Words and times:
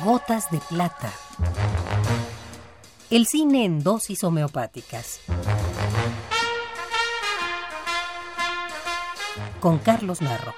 Gotas 0.00 0.50
de 0.50 0.58
plata. 0.58 1.12
El 3.10 3.26
cine 3.26 3.66
en 3.66 3.84
dosis 3.84 4.24
homeopáticas. 4.24 5.20
Con 9.60 9.78
Carlos 9.78 10.22
Narro. 10.22 10.54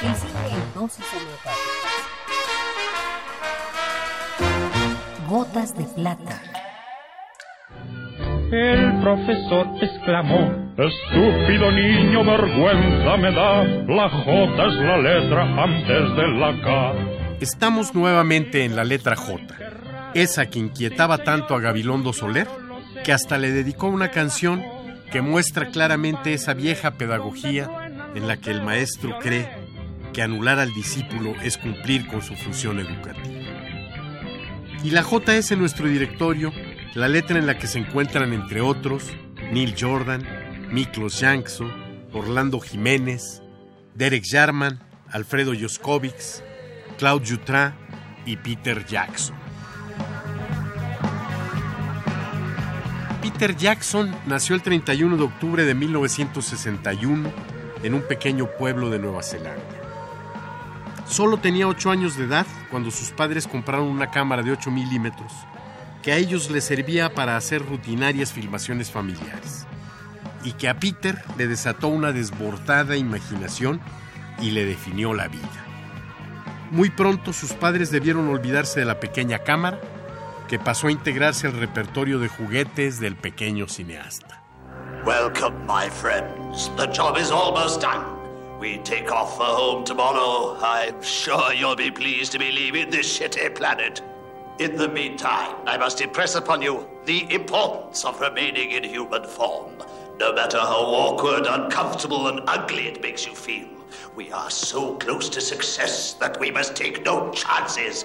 El 0.00 0.14
cine 0.14 0.48
en 0.52 0.74
dosis 0.74 1.04
homeopáticas. 1.12 1.60
Gotas 5.28 5.76
de 5.76 5.84
plata. 5.84 6.40
El 8.52 9.00
profesor 9.02 9.66
exclamó, 9.82 10.69
Estúpido 10.80 11.70
niño, 11.72 12.24
vergüenza 12.24 13.18
me 13.18 13.30
da, 13.32 13.64
la 13.64 14.08
J 14.08 14.66
es 14.66 14.74
la 14.76 14.96
letra 14.96 15.42
antes 15.62 16.16
de 16.16 16.28
la 16.38 16.58
K. 16.62 16.94
Estamos 17.38 17.94
nuevamente 17.94 18.64
en 18.64 18.74
la 18.74 18.84
letra 18.84 19.14
J, 19.14 19.42
esa 20.14 20.48
que 20.48 20.58
inquietaba 20.58 21.18
tanto 21.18 21.54
a 21.54 21.60
Gabilondo 21.60 22.14
Soler, 22.14 22.48
que 23.04 23.12
hasta 23.12 23.36
le 23.36 23.50
dedicó 23.50 23.88
una 23.88 24.10
canción 24.10 24.62
que 25.12 25.20
muestra 25.20 25.66
claramente 25.66 26.32
esa 26.32 26.54
vieja 26.54 26.92
pedagogía 26.92 27.68
en 28.14 28.26
la 28.26 28.38
que 28.38 28.50
el 28.50 28.62
maestro 28.62 29.18
cree 29.18 29.50
que 30.14 30.22
anular 30.22 30.58
al 30.58 30.72
discípulo 30.72 31.34
es 31.42 31.58
cumplir 31.58 32.06
con 32.06 32.22
su 32.22 32.34
función 32.36 32.80
educativa. 32.80 33.38
Y 34.82 34.92
la 34.92 35.02
J 35.02 35.36
es 35.36 35.50
en 35.50 35.58
nuestro 35.58 35.88
directorio 35.88 36.54
la 36.94 37.08
letra 37.08 37.38
en 37.38 37.46
la 37.46 37.58
que 37.58 37.66
se 37.66 37.78
encuentran, 37.78 38.32
entre 38.32 38.62
otros, 38.62 39.12
Neil 39.52 39.74
Jordan, 39.78 40.39
Miklos 40.70 41.18
Jankso, 41.18 41.68
Orlando 42.12 42.60
Jiménez, 42.60 43.42
Derek 43.96 44.22
Jarman, 44.24 44.78
Alfredo 45.10 45.52
Yoskovics, 45.52 46.44
Claude 46.96 47.28
Jutras 47.28 47.74
y 48.24 48.36
Peter 48.36 48.86
Jackson. 48.86 49.34
Peter 53.20 53.56
Jackson 53.56 54.14
nació 54.26 54.54
el 54.54 54.62
31 54.62 55.16
de 55.16 55.24
octubre 55.24 55.64
de 55.64 55.74
1961 55.74 57.32
en 57.82 57.94
un 57.94 58.02
pequeño 58.02 58.48
pueblo 58.56 58.90
de 58.90 59.00
Nueva 59.00 59.24
Zelanda. 59.24 59.60
Solo 61.08 61.38
tenía 61.38 61.66
8 61.66 61.90
años 61.90 62.16
de 62.16 62.26
edad 62.26 62.46
cuando 62.70 62.92
sus 62.92 63.10
padres 63.10 63.48
compraron 63.48 63.88
una 63.88 64.12
cámara 64.12 64.44
de 64.44 64.52
8 64.52 64.70
milímetros 64.70 65.32
que 66.00 66.12
a 66.12 66.16
ellos 66.16 66.48
les 66.48 66.62
servía 66.62 67.12
para 67.12 67.36
hacer 67.36 67.66
rutinarias 67.66 68.32
filmaciones 68.32 68.88
familiares 68.88 69.66
y 70.44 70.52
que 70.52 70.68
a 70.68 70.78
Peter 70.78 71.22
le 71.36 71.46
desató 71.46 71.88
una 71.88 72.12
desbordada 72.12 72.96
imaginación 72.96 73.80
y 74.40 74.52
le 74.52 74.64
definió 74.64 75.14
la 75.14 75.28
vida. 75.28 75.66
Muy 76.70 76.90
pronto 76.90 77.32
sus 77.32 77.52
padres 77.52 77.90
debieron 77.90 78.28
olvidarse 78.28 78.80
de 78.80 78.86
la 78.86 79.00
pequeña 79.00 79.40
cámara 79.40 79.80
que 80.48 80.58
pasó 80.58 80.88
a 80.88 80.92
integrarse 80.92 81.46
al 81.46 81.54
repertorio 81.54 82.18
de 82.18 82.28
juguetes 82.28 83.00
del 83.00 83.16
pequeño 83.16 83.68
cineasta. 83.68 84.42
Welcome, 85.04 85.64
my 85.66 85.88
friends. 85.88 86.70
The 86.76 86.86
job 86.86 87.16
is 87.16 87.30
almost 87.30 87.80
done. 87.80 88.04
We 88.60 88.78
take 88.84 89.10
off 89.10 89.36
for 89.36 89.46
home 89.46 89.84
tomorrow. 89.84 90.58
I'm 90.60 91.00
sure 91.02 91.54
you'll 91.54 91.76
be 91.76 91.90
pleased 91.90 92.32
to 92.32 92.38
be 92.38 92.52
leaving 92.52 92.90
this 92.90 93.06
shitty 93.18 93.54
planet. 93.54 94.02
In 94.58 94.76
the 94.76 94.88
meantime, 94.88 95.56
I 95.66 95.78
must 95.78 96.02
impress 96.02 96.34
upon 96.34 96.60
you 96.60 96.86
the 97.06 97.32
importance 97.32 98.04
of 98.04 98.20
remaining 98.20 98.72
in 98.72 98.84
human 98.84 99.24
form. 99.24 99.72
No 100.20 100.34
matter 100.34 100.58
how 100.58 100.84
awkward, 100.84 101.46
uncomfortable, 101.46 102.28
and 102.28 102.42
ugly 102.46 102.88
it 102.88 103.00
makes 103.00 103.24
you 103.26 103.34
feel, 103.34 103.66
we 104.14 104.30
are 104.30 104.50
so 104.50 104.98
close 104.98 105.30
to 105.30 105.40
success 105.40 106.14
that 106.20 106.38
we 106.38 106.50
must 106.50 106.76
take 106.76 107.02
no 107.06 107.30
chances. 107.30 108.04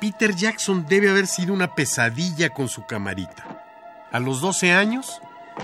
Peter 0.00 0.32
Jackson 0.32 0.86
debe 0.86 1.10
haber 1.10 1.26
sido 1.26 1.52
una 1.52 1.74
pesadilla 1.74 2.50
con 2.50 2.68
su 2.68 2.86
camarita. 2.86 3.64
A 4.12 4.20
los 4.20 4.40
12 4.40 4.74
años, 4.74 5.20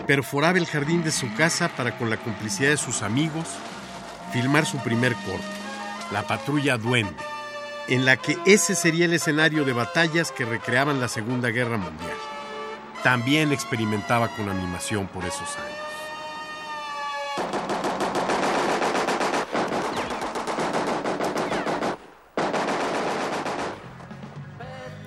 perforaba 0.08 0.58
el 0.58 0.66
jardín 0.66 1.04
de 1.04 1.12
su 1.12 1.32
casa 1.34 1.68
para, 1.68 1.96
con 1.96 2.10
la 2.10 2.16
complicidad 2.16 2.70
de 2.70 2.76
sus 2.76 3.02
amigos, 3.02 3.46
filmar 4.32 4.66
su 4.66 4.78
primer 4.78 5.14
corto, 5.14 5.46
La 6.10 6.26
Patrulla 6.26 6.78
Duende, 6.78 7.22
en 7.86 8.04
la 8.04 8.16
que 8.16 8.38
ese 8.44 8.74
sería 8.74 9.04
el 9.04 9.12
escenario 9.12 9.64
de 9.64 9.72
batallas 9.72 10.32
que 10.32 10.44
recreaban 10.44 11.00
la 11.00 11.06
Segunda 11.06 11.50
Guerra 11.50 11.76
Mundial. 11.76 12.16
También 13.02 13.52
experimentaba 13.52 14.28
con 14.28 14.48
animación 14.48 15.08
por 15.08 15.24
esos 15.24 15.56
años. 15.56 15.82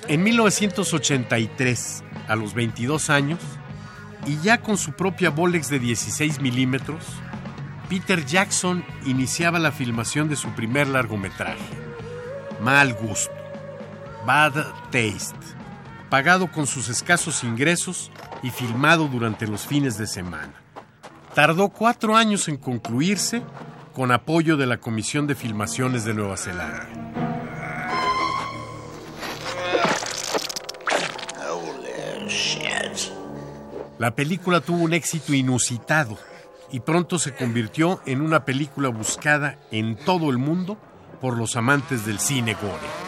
En 0.08 0.24
1983, 0.24 2.04
a 2.28 2.36
los 2.36 2.54
22 2.54 3.10
años, 3.10 3.40
y 4.28 4.38
ya 4.42 4.62
con 4.62 4.78
su 4.78 4.94
propia 4.94 5.30
Bolex 5.30 5.70
de 5.70 5.80
16 5.80 6.42
milímetros, 6.42 7.04
Peter 7.90 8.26
Jackson 8.26 8.84
iniciaba 9.06 9.58
la 9.58 9.72
filmación 9.72 10.30
de 10.30 10.36
su 10.36 10.50
primer 10.50 10.88
largometraje, 10.88 11.58
Mal 12.62 12.94
Gusto, 12.94 13.34
Bad 14.26 14.54
Taste, 14.92 15.36
pagado 16.10 16.52
con 16.52 16.68
sus 16.68 16.90
escasos 16.90 17.44
ingresos 17.44 18.12
y 18.44 18.50
filmado 18.50 19.08
durante 19.08 19.48
los 19.48 19.66
fines 19.66 19.98
de 19.98 20.08
semana. 20.08 20.54
Tardó 21.34 21.70
cuatro 21.70 22.16
años 22.16 22.48
en 22.48 22.58
concluirse 22.58 23.44
con 23.94 24.12
apoyo 24.12 24.58
de 24.58 24.66
la 24.66 24.78
Comisión 24.78 25.28
de 25.28 25.36
Filmaciones 25.36 26.06
de 26.06 26.14
Nueva 26.14 26.38
Zelanda. 26.38 26.88
La 33.98 34.14
película 34.14 34.60
tuvo 34.60 34.84
un 34.84 34.94
éxito 34.94 35.34
inusitado 35.34 36.18
y 36.72 36.82
pronto 36.82 37.18
se 37.18 37.34
convirtió 37.34 38.02
en 38.06 38.22
una 38.22 38.44
película 38.44 38.90
buscada 38.90 39.58
en 39.72 39.96
todo 39.96 40.30
el 40.30 40.38
mundo 40.38 40.78
por 41.22 41.38
los 41.38 41.56
amantes 41.56 42.06
del 42.06 42.20
cine 42.20 42.56
gore. 42.56 43.05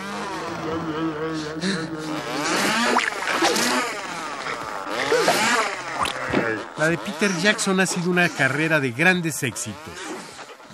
La 6.77 6.89
de 6.89 6.97
Peter 6.97 7.31
Jackson 7.41 7.79
ha 7.79 7.85
sido 7.85 8.11
una 8.11 8.29
carrera 8.29 8.79
de 8.79 8.91
grandes 8.91 9.41
éxitos 9.43 9.93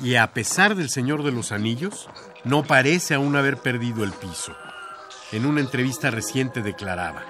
y 0.02 0.16
a 0.16 0.34
pesar 0.34 0.76
del 0.76 0.90
Señor 0.90 1.24
de 1.24 1.32
los 1.32 1.52
Anillos, 1.52 2.10
no 2.44 2.64
parece 2.64 3.14
aún 3.14 3.36
haber 3.36 3.58
perdido 3.58 4.04
el 4.04 4.12
piso. 4.12 4.54
En 5.32 5.46
una 5.46 5.62
entrevista 5.62 6.12
reciente 6.12 6.62
declaraba, 6.62 7.24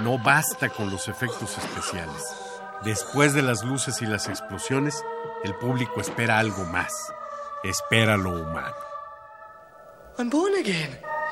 no 0.00 0.18
basta 0.18 0.70
con 0.70 0.90
los 0.90 1.08
efectos 1.08 1.58
especiales. 1.58 2.24
Después 2.84 3.34
de 3.34 3.42
las 3.42 3.64
luces 3.64 4.00
y 4.00 4.06
las 4.06 4.28
explosiones, 4.28 5.04
el 5.44 5.54
público 5.56 6.00
espera 6.00 6.38
algo 6.38 6.64
más. 6.64 6.92
Espera 7.62 8.16
lo 8.16 8.30
humano. 8.30 8.74
I'm 10.16 10.30
again. 10.58 11.07